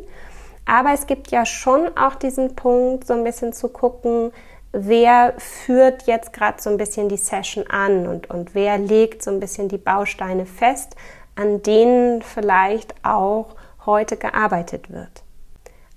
Aber 0.65 0.95
es 0.95 1.07
gibt 1.07 1.31
ja 1.31 1.45
schon 1.45 1.95
auch 1.95 2.15
diesen 2.15 2.57
Punkt, 2.57 3.07
so 3.07 3.13
ein 3.13 3.25
bisschen 3.25 3.53
zu 3.53 3.69
gucken, 3.69 4.33
wer 4.73 5.35
führt 5.37 6.05
jetzt 6.07 6.33
gerade 6.33 6.63
so 6.63 6.71
ein 6.71 6.79
bisschen 6.79 7.11
die 7.11 7.19
Session 7.19 7.67
an 7.69 8.07
und, 8.07 8.31
und 8.31 8.55
wer 8.55 8.79
legt 8.79 9.23
so 9.23 9.31
ein 9.31 9.39
bisschen 9.39 9.69
die 9.69 9.77
Bausteine 9.77 10.47
fest, 10.47 10.97
an 11.35 11.61
denen 11.61 12.23
vielleicht 12.23 12.95
auch 13.05 13.49
heute 13.85 14.17
gearbeitet 14.17 14.91
wird. 14.91 15.26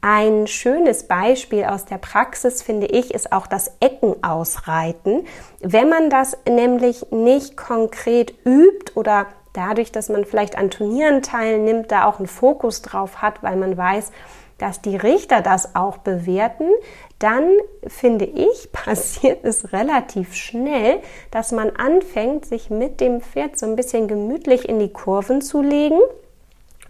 Ein 0.02 0.48
schönes 0.48 1.04
Beispiel 1.04 1.66
aus 1.66 1.84
der 1.84 1.98
Praxis, 1.98 2.62
finde 2.62 2.88
ich, 2.88 3.14
ist 3.14 3.34
auch 3.34 3.48
das 3.48 3.74
Eckenausreiten. 3.82 5.28
Wenn 5.60 5.90
man 5.90 6.10
das 6.10 6.38
nämlich 6.48 7.12
nicht 7.12 7.58
konkret 7.58 8.34
übt 8.46 8.94
oder 8.96 9.28
dadurch, 9.52 9.92
dass 9.92 10.08
man 10.08 10.24
vielleicht 10.24 10.58
an 10.58 10.70
Turnieren 10.70 11.22
teilnimmt, 11.22 11.92
da 11.92 12.06
auch 12.06 12.20
einen 12.20 12.28
Fokus 12.28 12.82
drauf 12.82 13.22
hat, 13.22 13.44
weil 13.44 13.58
man 13.58 13.76
weiß, 13.76 14.12
dass 14.58 14.82
die 14.82 14.96
Richter 14.96 15.42
das 15.42 15.76
auch 15.76 15.98
bewerten, 15.98 16.70
dann 17.18 17.50
finde 17.86 18.26
ich, 18.26 18.72
passiert 18.72 19.44
es 19.44 19.74
relativ 19.74 20.34
schnell, 20.34 21.00
dass 21.30 21.52
man 21.52 21.72
anfängt, 21.72 22.46
sich 22.46 22.70
mit 22.70 23.02
dem 23.02 23.20
Pferd 23.20 23.60
so 23.60 23.66
ein 23.66 23.76
bisschen 23.76 24.08
gemütlich 24.08 24.68
in 24.70 24.80
die 24.80 24.94
Kurven 24.94 25.42
zu 25.42 25.62
legen 25.62 26.00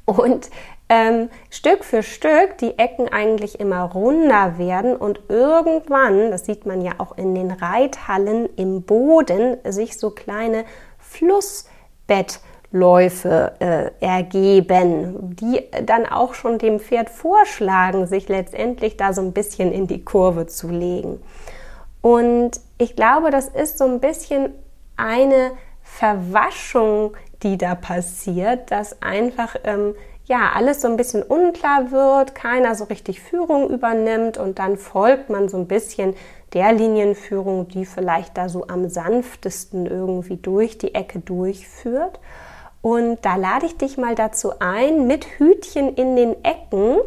und 0.05 0.49
ähm, 0.89 1.29
Stück 1.51 1.85
für 1.85 2.01
Stück 2.01 2.57
die 2.59 2.77
Ecken 2.79 3.07
eigentlich 3.07 3.59
immer 3.59 3.83
runder 3.83 4.57
werden 4.57 4.95
und 4.95 5.21
irgendwann, 5.29 6.31
das 6.31 6.45
sieht 6.45 6.65
man 6.65 6.81
ja 6.81 6.93
auch 6.97 7.17
in 7.17 7.35
den 7.35 7.51
Reithallen 7.51 8.49
im 8.55 8.81
Boden, 8.81 9.57
sich 9.65 9.99
so 9.99 10.09
kleine 10.09 10.65
Flussbett 10.97 12.39
Läufe 12.71 13.53
äh, 13.59 13.89
ergeben, 13.99 15.35
die 15.35 15.61
dann 15.85 16.05
auch 16.05 16.35
schon 16.35 16.59
dem 16.59 16.79
Pferd 16.79 17.09
vorschlagen, 17.09 18.05
sich 18.05 18.29
letztendlich 18.29 18.95
da 18.95 19.11
so 19.11 19.21
ein 19.21 19.33
bisschen 19.33 19.71
in 19.71 19.87
die 19.87 20.03
Kurve 20.05 20.45
zu 20.45 20.69
legen. 20.69 21.19
Und 22.01 22.59
ich 22.77 22.95
glaube, 22.95 23.31
das 23.31 23.47
ist 23.47 23.79
so 23.79 23.85
ein 23.85 23.99
bisschen 23.99 24.53
eine 24.97 25.51
Verwaschung, 25.81 27.17
die 27.41 27.57
da 27.57 27.73
passiert, 27.73 28.69
dass 28.69 29.01
einfach 29.01 29.55
ähm, 29.63 29.95
ja 30.29 30.51
alles 30.53 30.81
so 30.81 30.87
ein 30.87 30.95
bisschen 30.95 31.23
unklar 31.23 31.91
wird, 31.91 32.35
keiner 32.35 32.75
so 32.75 32.85
richtig 32.85 33.19
Führung 33.19 33.69
übernimmt 33.69 34.37
und 34.37 34.59
dann 34.59 34.77
folgt 34.77 35.29
man 35.29 35.49
so 35.49 35.57
ein 35.57 35.67
bisschen 35.67 36.15
der 36.53 36.71
Linienführung, 36.71 37.67
die 37.67 37.85
vielleicht 37.85 38.37
da 38.37 38.47
so 38.47 38.67
am 38.67 38.89
sanftesten 38.89 39.87
irgendwie 39.87 40.37
durch 40.37 40.77
die 40.77 40.93
Ecke 40.93 41.19
durchführt. 41.19 42.19
Und 42.81 43.25
da 43.25 43.35
lade 43.35 43.65
ich 43.65 43.77
dich 43.77 43.97
mal 43.97 44.15
dazu 44.15 44.53
ein, 44.59 45.07
mit 45.07 45.25
Hütchen 45.39 45.95
in 45.95 46.15
den 46.15 46.45
Ecken 46.45 46.97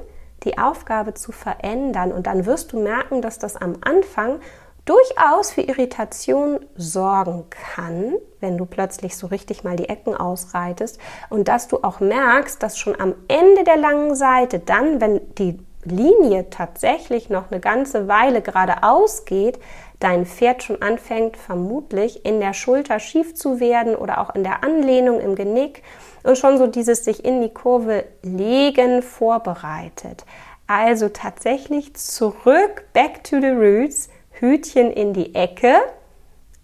die 0.42 0.58
Aufgabe 0.58 1.14
zu 1.14 1.30
verändern. 1.30 2.12
Und 2.12 2.26
dann 2.26 2.44
wirst 2.44 2.72
du 2.72 2.80
merken, 2.80 3.22
dass 3.22 3.38
das 3.38 3.56
am 3.56 3.76
Anfang 3.80 4.40
durchaus 4.84 5.52
für 5.52 5.62
Irritation 5.62 6.60
sorgen 6.76 7.44
kann, 7.50 8.14
wenn 8.40 8.58
du 8.58 8.66
plötzlich 8.66 9.16
so 9.16 9.28
richtig 9.28 9.64
mal 9.64 9.76
die 9.76 9.88
Ecken 9.88 10.16
ausreitest. 10.16 10.98
Und 11.30 11.48
dass 11.48 11.68
du 11.68 11.78
auch 11.82 12.00
merkst, 12.00 12.62
dass 12.62 12.78
schon 12.78 12.98
am 13.00 13.14
Ende 13.28 13.64
der 13.64 13.76
langen 13.76 14.14
Seite, 14.14 14.58
dann, 14.58 15.00
wenn 15.00 15.20
die 15.36 15.58
Linie 15.84 16.50
tatsächlich 16.50 17.28
noch 17.28 17.50
eine 17.50 17.60
ganze 17.60 18.08
Weile 18.08 18.42
geradeaus 18.42 19.24
geht, 19.24 19.58
dein 19.98 20.26
Pferd 20.26 20.62
schon 20.62 20.82
anfängt, 20.82 21.36
vermutlich 21.36 22.24
in 22.24 22.40
der 22.40 22.54
Schulter 22.54 22.98
schief 22.98 23.34
zu 23.34 23.60
werden 23.60 23.94
oder 23.94 24.20
auch 24.20 24.34
in 24.34 24.42
der 24.42 24.64
Anlehnung 24.64 25.20
im 25.20 25.34
Genick 25.34 25.82
und 26.24 26.38
schon 26.38 26.58
so 26.58 26.66
dieses 26.66 27.04
sich 27.04 27.24
in 27.24 27.40
die 27.40 27.52
Kurve 27.52 28.04
legen 28.22 29.02
vorbereitet. 29.02 30.24
Also 30.66 31.08
tatsächlich 31.08 31.94
zurück, 31.94 32.84
back 32.92 33.22
to 33.24 33.40
the 33.40 33.50
roots, 33.50 34.08
Hütchen 34.32 34.90
in 34.90 35.12
die 35.12 35.34
Ecke 35.34 35.74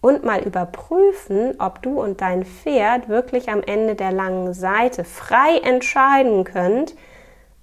und 0.01 0.25
mal 0.25 0.43
überprüfen, 0.43 1.55
ob 1.59 1.83
du 1.83 2.01
und 2.01 2.21
dein 2.21 2.45
Pferd 2.45 3.09
wirklich 3.09 3.49
am 3.49 3.63
Ende 3.63 3.95
der 3.95 4.13
langen 4.13 4.55
Seite 4.55 5.05
frei 5.05 5.59
entscheiden 5.63 6.45
könnt, 6.45 6.95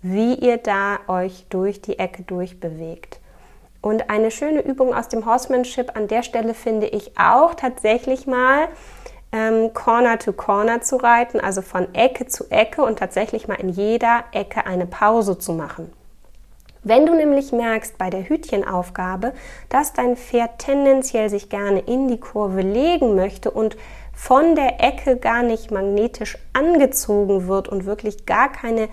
wie 0.02 0.36
ihr 0.36 0.58
da 0.58 1.00
euch 1.08 1.46
durch 1.50 1.82
die 1.82 1.98
Ecke 1.98 2.24
durchbewegt. 2.24 3.20
Und 3.82 4.10
eine 4.10 4.32
schöne 4.32 4.62
Übung 4.62 4.94
aus 4.94 5.10
dem 5.10 5.26
Horsemanship 5.26 5.96
an 5.96 6.08
der 6.08 6.24
Stelle 6.24 6.54
finde 6.54 6.88
ich 6.88 7.12
auch 7.20 7.54
tatsächlich 7.54 8.28
mal 8.28 8.68
ähm, 9.32 9.74
Corner 9.74 10.18
to 10.18 10.34
Corner 10.34 10.82
zu 10.82 10.98
reiten, 10.98 11.40
also 11.40 11.62
von 11.62 11.94
Ecke 11.94 12.26
zu 12.26 12.50
Ecke 12.50 12.82
und 12.82 13.00
tatsächlich 13.00 13.48
mal 13.48 13.60
in 13.60 13.70
jeder 13.70 14.24
Ecke 14.32 14.66
eine 14.66 14.86
Pause 14.86 15.38
zu 15.38 15.54
machen. 15.54 15.92
Wenn 16.88 17.08
du 17.08 17.16
nämlich 17.16 17.52
merkst 17.52 17.98
bei 17.98 18.12
der 18.12 18.30
Hütchenaufgabe, 18.30 19.34
dass 19.70 19.94
dein 19.94 20.16
Pferd 20.16 20.60
tendenziell 20.60 21.32
sich 21.32 21.50
gerne 21.50 21.80
in 21.80 22.08
die 22.08 22.20
Kurve 22.20 22.62
legen 22.62 23.16
möchte 23.16 23.50
und 23.50 23.76
von 24.14 24.56
der 24.56 24.84
Ecke 24.84 25.18
gar 25.18 25.42
nicht 25.42 25.72
magnetisch 25.72 26.38
angezogen 26.54 27.48
wird 27.48 27.68
und 27.70 27.88
wirklich 27.88 28.28
gar 28.28 28.52
keine 28.52 28.88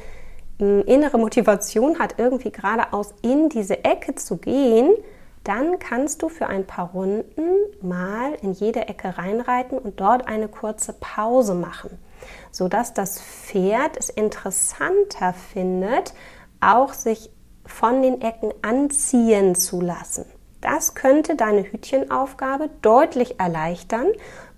innere 0.58 1.18
Motivation 1.18 1.99
hat, 1.99 2.14
irgendwie 2.16 2.50
geradeaus 2.50 3.12
in 3.20 3.50
diese 3.50 3.84
Ecke 3.84 4.14
zu 4.14 4.38
gehen, 4.38 4.94
dann 5.44 5.78
kannst 5.78 6.22
du 6.22 6.30
für 6.30 6.46
ein 6.46 6.66
paar 6.66 6.92
Runden 6.92 7.50
mal 7.82 8.32
in 8.40 8.52
jede 8.52 8.88
Ecke 8.88 9.18
reinreiten 9.18 9.76
und 9.76 10.00
dort 10.00 10.28
eine 10.28 10.49
kurze 10.49 10.94
Pause 10.94 11.54
machen, 11.54 11.99
sodass 12.52 12.94
das 12.94 13.20
Pferd 13.20 13.99
es 13.99 14.08
interessanter 14.08 15.34
findet, 15.34 16.14
auch 16.61 16.94
sich 16.94 17.28
von 17.73 18.02
den 18.02 18.21
Ecken 18.21 18.52
anziehen 18.62 19.55
zu 19.55 19.81
lassen. 19.81 20.25
Das 20.61 20.95
könnte 20.95 21.35
deine 21.35 21.64
Hütchenaufgabe 21.64 22.71
deutlich 22.83 23.41
erleichtern, 23.41 24.07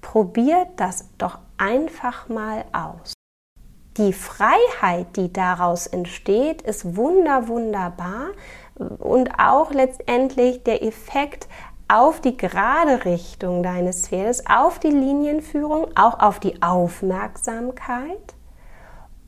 probiert 0.02 0.68
das 0.76 1.08
doch 1.16 1.38
einfach 1.56 2.28
mal 2.28 2.64
aus. 2.72 3.14
Die 3.96 4.12
Freiheit, 4.12 5.16
die 5.16 5.32
daraus 5.32 5.86
entsteht, 5.86 6.62
ist 6.62 6.96
wunder, 6.96 7.48
wunderbar 7.48 8.30
und 8.98 9.30
auch 9.38 9.70
letztendlich 9.70 10.64
der 10.64 10.82
Effekt 10.82 11.48
auf 11.86 12.20
die 12.20 12.36
gerade 12.36 13.04
Richtung 13.04 13.62
deines 13.62 14.08
Pferdes, 14.08 14.44
auf 14.46 14.78
die 14.78 14.90
Linienführung, 14.90 15.96
auch 15.96 16.18
auf 16.18 16.40
die 16.40 16.60
Aufmerksamkeit 16.60 18.34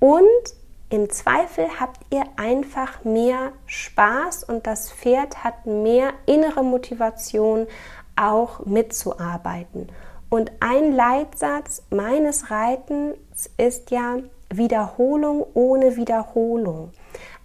und 0.00 0.55
im 0.88 1.10
Zweifel 1.10 1.66
habt 1.80 2.00
ihr 2.10 2.24
einfach 2.36 3.02
mehr 3.04 3.52
Spaß 3.66 4.44
und 4.44 4.66
das 4.66 4.92
Pferd 4.92 5.42
hat 5.42 5.66
mehr 5.66 6.12
innere 6.26 6.62
Motivation, 6.62 7.66
auch 8.14 8.64
mitzuarbeiten. 8.64 9.88
Und 10.30 10.52
ein 10.60 10.92
Leitsatz 10.92 11.82
meines 11.90 12.50
Reitens 12.50 13.16
ist 13.56 13.90
ja 13.90 14.16
Wiederholung 14.50 15.44
ohne 15.54 15.96
Wiederholung. 15.96 16.92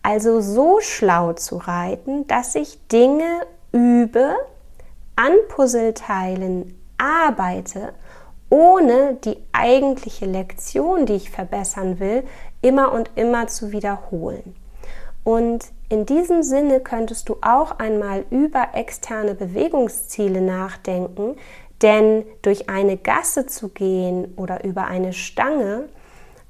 Also 0.04 0.42
so 0.42 0.80
schlau 0.80 1.34
zu 1.34 1.58
reiten, 1.58 2.28
dass 2.28 2.56
ich 2.56 2.88
Dinge 2.88 3.46
übe, 3.72 4.36
an 5.16 5.34
Puzzleteilen 5.50 6.80
arbeite, 6.98 7.94
ohne 8.50 9.16
die 9.24 9.38
eigentliche 9.52 10.26
Lektion, 10.26 11.06
die 11.06 11.14
ich 11.14 11.30
verbessern 11.30 12.00
will, 12.00 12.24
immer 12.62 12.92
und 12.92 13.12
immer 13.16 13.48
zu 13.48 13.72
wiederholen. 13.72 14.56
Und 15.24 15.66
in 15.90 16.06
diesem 16.06 16.42
Sinne 16.42 16.80
könntest 16.80 17.30
du 17.30 17.38
auch 17.42 17.78
einmal 17.80 18.26
über 18.32 18.70
externe 18.74 19.36
Bewegungsziele 19.36 20.42
nachdenken, 20.42 21.36
denn 21.82 22.26
durch 22.42 22.70
eine 22.70 22.98
Gasse 22.98 23.46
zu 23.46 23.70
gehen 23.70 24.34
oder 24.36 24.64
über 24.64 24.86
eine 24.86 25.14
Stange 25.14 25.90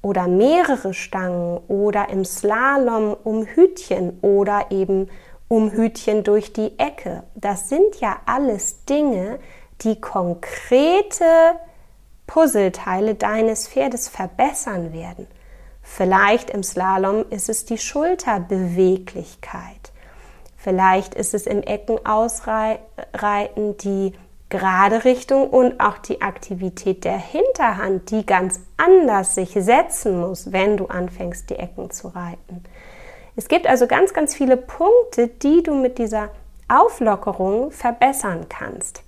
oder 0.02 0.28
mehrere 0.28 0.94
Stangen 0.94 1.60
oder 1.68 2.10
im 2.10 2.26
Slalom 2.26 3.16
um 3.24 3.46
Hütchen 3.46 4.20
oder 4.22 4.68
eben 4.70 5.10
um 5.48 5.72
Hütchen 5.72 6.24
durch 6.24 6.54
die 6.54 6.80
Ecke, 6.80 7.24
das 7.36 7.68
sind 7.68 8.00
ja 8.00 8.22
alles 8.26 8.86
Dinge, 8.86 9.40
die 9.82 10.00
konkrete 10.00 11.26
Puzzleteile 12.26 13.16
deines 13.16 13.68
Pferdes 13.68 14.08
verbessern 14.08 14.94
werden. 14.94 15.28
Vielleicht 15.82 16.50
im 16.50 16.64
Slalom 16.64 17.26
ist 17.30 17.50
es 17.50 17.66
die 17.66 17.78
Schulterbeweglichkeit. 17.78 19.92
Vielleicht 20.58 21.16
ist 21.16 21.34
es 21.34 21.48
im 21.48 21.64
Eckenausreiten 21.64 23.78
die 23.78 24.14
gerade 24.50 25.06
Richtung 25.06 25.50
und 25.50 25.80
auch 25.80 25.98
die 25.98 26.22
Aktivität 26.22 27.04
der 27.04 27.18
Hinterhand, 27.18 28.12
die 28.12 28.24
ganz 28.26 28.60
anders 28.78 29.34
sich 29.34 29.54
setzen 29.54 30.20
muss, 30.20 30.52
wenn 30.52 30.78
du 30.78 30.86
anfängst, 30.86 31.50
die 31.50 31.56
Ecken 31.56 31.90
zu 31.90 32.10
reiten. 32.10 32.64
Es 33.36 33.48
gibt 33.48 33.66
also 33.66 33.88
ganz, 33.88 34.14
ganz 34.14 34.36
viele 34.36 34.58
Punkte, 34.58 35.30
die 35.30 35.64
du 35.64 35.74
mit 35.74 35.98
dieser 35.98 36.30
Auflockerung 36.68 37.72
verbessern 37.72 38.46
kannst. 38.50 39.02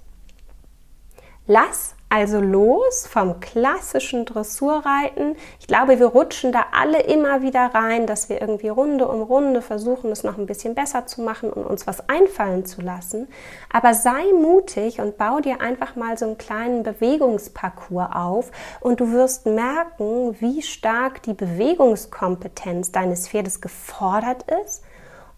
Lass 1.45 1.93
also 2.13 2.39
los 2.39 3.07
vom 3.07 3.39
klassischen 3.39 4.25
Dressurreiten. 4.25 5.35
Ich 5.59 5.65
glaube, 5.65 5.97
wir 5.97 6.05
rutschen 6.05 6.51
da 6.51 6.65
alle 6.71 7.01
immer 7.01 7.41
wieder 7.41 7.73
rein, 7.73 8.05
dass 8.05 8.29
wir 8.29 8.39
irgendwie 8.39 8.69
Runde 8.69 9.07
um 9.07 9.23
Runde 9.23 9.63
versuchen, 9.63 10.11
es 10.11 10.23
noch 10.23 10.37
ein 10.37 10.45
bisschen 10.45 10.75
besser 10.75 11.07
zu 11.07 11.23
machen 11.23 11.49
und 11.49 11.65
uns 11.65 11.87
was 11.87 12.07
einfallen 12.09 12.67
zu 12.67 12.81
lassen. 12.81 13.27
Aber 13.71 13.95
sei 13.95 14.31
mutig 14.31 15.01
und 15.01 15.17
bau 15.17 15.39
dir 15.39 15.59
einfach 15.59 15.95
mal 15.95 16.15
so 16.15 16.25
einen 16.25 16.37
kleinen 16.37 16.83
Bewegungsparcours 16.83 18.09
auf 18.13 18.51
und 18.79 18.99
du 18.99 19.11
wirst 19.11 19.47
merken, 19.47 20.39
wie 20.39 20.61
stark 20.61 21.23
die 21.23 21.33
Bewegungskompetenz 21.33 22.91
deines 22.91 23.27
Pferdes 23.27 23.59
gefordert 23.59 24.45
ist 24.63 24.83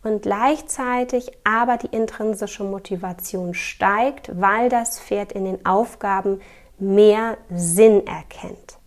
und 0.05 0.21
gleichzeitig 0.21 1.31
aber 1.43 1.77
die 1.77 1.95
intrinsische 1.95 2.63
Motivation 2.63 3.53
steigt, 3.53 4.29
weil 4.39 4.69
das 4.69 4.99
Pferd 4.99 5.31
in 5.31 5.45
den 5.45 5.65
Aufgaben 5.65 6.41
mehr 6.79 7.37
Sinn 7.49 8.05
erkennt. 8.05 8.77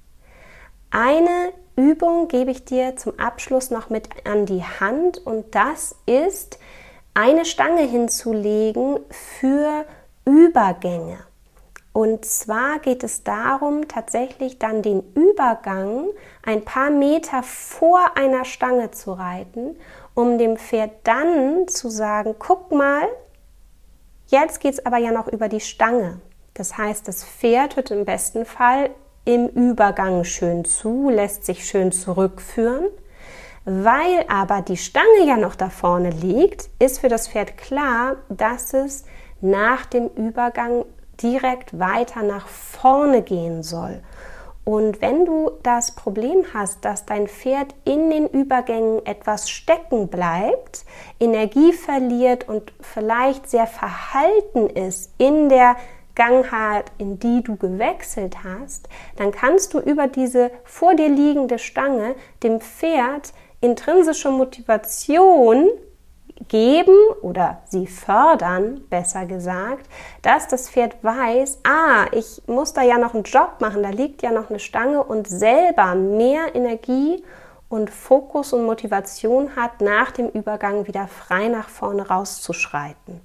Eine 0.91 1.53
Übung 1.77 2.29
gebe 2.29 2.51
ich 2.51 2.65
dir 2.65 2.97
zum 2.97 3.19
Abschluss 3.19 3.71
noch 3.71 3.91
mit 3.91 4.09
an 4.27 4.47
die 4.47 4.65
Hand 4.65 5.25
und 5.27 5.55
das 5.55 5.95
ist 6.07 6.59
eine 7.15 7.45
Stange 7.45 7.83
hinzulegen 7.83 9.01
für 9.11 9.85
Übergänge. 10.25 11.19
Und 11.93 12.25
zwar 12.25 12.79
geht 12.79 13.03
es 13.03 13.25
darum, 13.25 13.89
tatsächlich 13.89 14.59
dann 14.59 14.83
den 14.83 15.03
Übergang 15.15 16.07
ein 16.45 16.65
paar 16.65 16.91
Meter 16.91 17.43
vor 17.43 18.17
einer 18.17 18.45
Stange 18.45 18.93
zu 18.93 19.13
reiten, 19.13 19.77
um 20.15 20.39
dem 20.39 20.57
Pferd 20.57 20.93
dann 21.05 21.67
zu 21.67 21.89
sagen, 21.89 22.37
guck 22.39 22.71
mal, 22.71 23.09
jetzt 24.29 24.61
geht 24.61 24.75
es 24.75 24.87
aber 24.87 24.99
ja 24.99 25.11
noch 25.11 25.27
über 25.29 25.49
die 25.49 25.61
Stange. 25.61 26.21
Das 26.59 26.77
heißt, 26.77 27.07
das 27.07 27.25
Pferd 27.25 27.77
hört 27.77 27.93
im 27.93 28.05
besten 28.05 28.45
Fall 28.45 28.91
im 29.25 29.47
Übergang 29.47 30.25
schön 30.25 30.65
zu, 30.65 31.09
lässt 31.09 31.45
sich 31.45 31.65
schön 31.65 31.93
zurückführen. 31.93 32.87
Weil 33.65 34.25
aber 34.29 34.63
die 34.63 34.77
Stange 34.77 35.25
ja 35.25 35.37
noch 35.37 35.55
da 35.55 35.71
vorne 35.71 36.11
liegt, 36.11 36.69
ist 36.81 36.99
für 36.99 37.09
das 37.09 37.29
Pferd 37.29 37.59
klar, 37.59 38.17
dass 38.29 38.75
es 38.75 39.05
nach 39.41 39.87
dem 39.87 40.09
Übergang 40.09 40.85
direkt 41.23 41.79
weiter 41.79 42.25
nach 42.25 42.49
vorne 42.49 43.23
gehen 43.23 43.63
soll. 43.63 44.03
Und 44.65 45.01
wenn 45.01 45.25
du 45.25 45.53
das 45.63 45.95
Problem 45.95 46.45
hast, 46.53 46.85
dass 46.85 47.07
dein 47.07 47.29
Pferd 47.29 47.75
in 47.85 48.11
den 48.11 48.27
Übergängen 48.27 49.07
etwas 49.07 49.49
stecken 49.49 50.09
bleibt, 50.09 50.85
Energie 51.21 51.73
verliert 51.73 52.49
und 52.49 52.73
vielleicht 52.81 53.49
sehr 53.49 53.67
verhalten 53.67 54.69
ist 54.69 55.13
in 55.19 55.49
der 55.49 55.77
Gangart, 56.19 56.91
in 56.99 57.19
die 57.21 57.43
du 57.43 57.57
gewechselt 57.57 58.45
hast, 58.45 58.89
dann 59.17 59.31
kannst 59.31 59.73
du 59.73 59.79
über 59.79 60.09
diese 60.09 60.51
vor 60.65 60.95
dir 60.95 61.09
liegende 61.09 61.59
Stange 61.59 62.17
dem 62.43 62.61
Pferd 62.61 63.33
intrinsische 63.61 64.31
Motivation 64.31 65.71
geben 66.49 66.97
oder 67.23 67.63
sie 67.67 67.87
fördern, 67.87 68.83
besser 68.91 69.27
gesagt, 69.27 69.87
dass 70.23 70.49
das 70.49 70.69
Pferd 70.69 70.97
weiß, 71.03 71.61
ah, 71.65 72.07
ich 72.13 72.43
muss 72.47 72.73
da 72.73 72.83
ja 72.83 72.99
noch 72.99 73.15
einen 73.15 73.25
Job 73.25 73.57
machen, 73.61 73.83
da 73.83 73.91
liegt 73.91 74.23
ja 74.23 74.33
noch 74.33 74.51
eine 74.51 74.59
Stange 74.59 75.03
und 75.03 75.29
selber 75.29 75.95
mehr 75.95 76.55
Energie 76.55 77.23
und 77.69 77.91
Fokus 77.91 78.53
und 78.53 78.65
Motivation 78.67 79.55
hat, 79.57 79.81
nach 79.81 80.11
dem 80.11 80.29
Übergang 80.29 80.87
wieder 80.87 81.07
frei 81.07 81.49
nach 81.49 81.69
vorne 81.69 82.09
rauszuschreiten. 82.09 83.21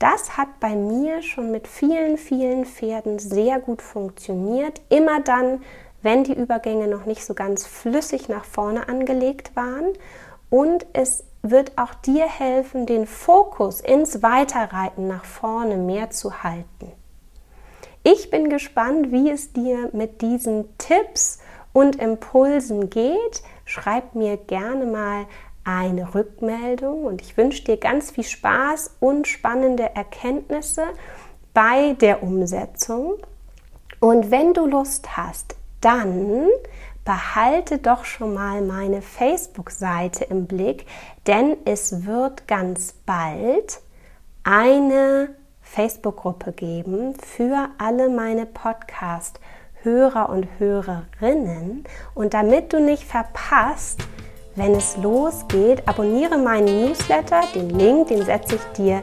Das 0.00 0.38
hat 0.38 0.60
bei 0.60 0.74
mir 0.74 1.20
schon 1.20 1.50
mit 1.50 1.68
vielen, 1.68 2.16
vielen 2.16 2.64
Pferden 2.64 3.18
sehr 3.18 3.60
gut 3.60 3.82
funktioniert. 3.82 4.80
Immer 4.88 5.20
dann, 5.20 5.62
wenn 6.00 6.24
die 6.24 6.32
Übergänge 6.32 6.88
noch 6.88 7.04
nicht 7.04 7.22
so 7.22 7.34
ganz 7.34 7.66
flüssig 7.66 8.30
nach 8.30 8.46
vorne 8.46 8.88
angelegt 8.88 9.54
waren. 9.54 9.92
Und 10.48 10.86
es 10.94 11.24
wird 11.42 11.76
auch 11.76 11.92
dir 11.92 12.26
helfen, 12.26 12.86
den 12.86 13.06
Fokus 13.06 13.82
ins 13.82 14.22
Weiterreiten 14.22 15.06
nach 15.06 15.26
vorne 15.26 15.76
mehr 15.76 16.08
zu 16.08 16.42
halten. 16.42 16.92
Ich 18.02 18.30
bin 18.30 18.48
gespannt, 18.48 19.12
wie 19.12 19.30
es 19.30 19.52
dir 19.52 19.90
mit 19.92 20.22
diesen 20.22 20.78
Tipps 20.78 21.40
und 21.74 21.96
Impulsen 21.96 22.88
geht. 22.88 23.42
Schreib 23.66 24.14
mir 24.14 24.38
gerne 24.38 24.86
mal 24.86 25.26
eine 25.78 26.14
Rückmeldung 26.14 27.04
und 27.04 27.22
ich 27.22 27.36
wünsche 27.36 27.64
dir 27.64 27.76
ganz 27.76 28.10
viel 28.10 28.24
Spaß 28.24 28.96
und 29.00 29.28
spannende 29.28 29.94
Erkenntnisse 29.94 30.84
bei 31.54 31.94
der 32.00 32.22
Umsetzung. 32.22 33.14
Und 34.00 34.30
wenn 34.30 34.54
du 34.54 34.66
Lust 34.66 35.16
hast, 35.16 35.56
dann 35.80 36.48
behalte 37.04 37.78
doch 37.78 38.04
schon 38.04 38.34
mal 38.34 38.60
meine 38.62 39.02
Facebook-Seite 39.02 40.24
im 40.24 40.46
Blick, 40.46 40.86
denn 41.26 41.56
es 41.64 42.04
wird 42.04 42.46
ganz 42.46 42.94
bald 43.06 43.80
eine 44.42 45.34
Facebook-Gruppe 45.62 46.52
geben 46.52 47.14
für 47.14 47.68
alle 47.78 48.08
meine 48.08 48.46
Podcast-Hörer 48.46 50.28
und 50.28 50.48
Hörerinnen. 50.58 51.84
Und 52.14 52.34
damit 52.34 52.72
du 52.72 52.80
nicht 52.80 53.04
verpasst, 53.04 54.00
wenn 54.56 54.74
es 54.74 54.96
losgeht, 54.96 55.86
abonniere 55.86 56.38
meinen 56.38 56.86
Newsletter. 56.86 57.42
Den 57.54 57.70
Link, 57.70 58.08
den 58.08 58.24
setze 58.24 58.56
ich 58.56 58.64
dir 58.76 59.02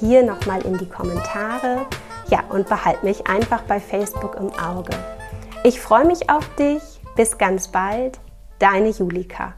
hier 0.00 0.22
nochmal 0.22 0.64
in 0.66 0.76
die 0.78 0.88
Kommentare. 0.88 1.86
Ja, 2.28 2.44
und 2.50 2.68
behalte 2.68 3.04
mich 3.04 3.26
einfach 3.26 3.62
bei 3.62 3.80
Facebook 3.80 4.36
im 4.36 4.52
Auge. 4.58 4.92
Ich 5.64 5.80
freue 5.80 6.06
mich 6.06 6.30
auf 6.30 6.48
dich. 6.56 6.82
Bis 7.14 7.36
ganz 7.36 7.68
bald. 7.68 8.18
Deine 8.58 8.88
Julika. 8.88 9.54